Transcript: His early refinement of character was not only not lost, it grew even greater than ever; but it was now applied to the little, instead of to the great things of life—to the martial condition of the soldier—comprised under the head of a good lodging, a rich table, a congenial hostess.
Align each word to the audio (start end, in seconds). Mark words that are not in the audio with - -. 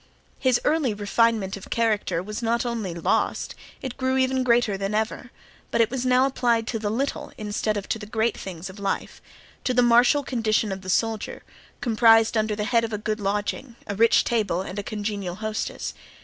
His 0.39 0.59
early 0.63 0.95
refinement 0.95 1.55
of 1.55 1.69
character 1.69 2.23
was 2.23 2.41
not 2.41 2.65
only 2.65 2.91
not 2.95 3.03
lost, 3.03 3.53
it 3.83 3.97
grew 3.97 4.17
even 4.17 4.43
greater 4.43 4.75
than 4.75 4.95
ever; 4.95 5.29
but 5.69 5.79
it 5.79 5.91
was 5.91 6.07
now 6.07 6.25
applied 6.25 6.65
to 6.69 6.79
the 6.79 6.89
little, 6.89 7.31
instead 7.37 7.77
of 7.77 7.87
to 7.89 7.99
the 7.99 8.07
great 8.07 8.35
things 8.35 8.67
of 8.67 8.79
life—to 8.79 9.73
the 9.75 9.83
martial 9.83 10.23
condition 10.23 10.71
of 10.71 10.81
the 10.81 10.89
soldier—comprised 10.89 12.35
under 12.35 12.55
the 12.55 12.63
head 12.63 12.83
of 12.83 12.93
a 12.93 12.97
good 12.97 13.19
lodging, 13.19 13.75
a 13.85 13.93
rich 13.93 14.23
table, 14.23 14.63
a 14.63 14.73
congenial 14.81 15.35
hostess. 15.35 15.93